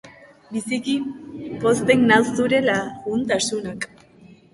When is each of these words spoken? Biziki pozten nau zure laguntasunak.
Biziki 0.53 0.93
pozten 1.65 2.05
nau 2.13 2.17
zure 2.39 2.61
laguntasunak. 2.69 3.87